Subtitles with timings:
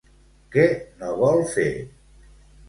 [0.55, 0.63] Què
[1.01, 1.67] no vol fer?